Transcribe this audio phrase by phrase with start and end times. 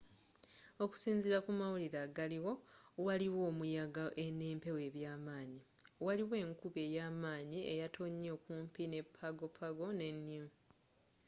[0.83, 2.51] okusinzila ku mawulire agaliwo
[3.05, 4.03] waliwo omuyaga
[4.37, 5.61] n'empewo ebyamanyi
[6.05, 10.49] waliwo enkuba eyamanyi eyatonye okumpi ne pago pago ne niue